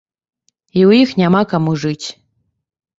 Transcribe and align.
І 0.79 0.79
ў 0.89 1.05
іх 1.05 1.13
няма 1.23 1.41
каму 1.55 1.77
жыць. 1.87 2.07